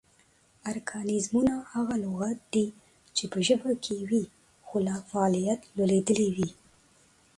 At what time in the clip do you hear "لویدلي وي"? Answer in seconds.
5.77-6.49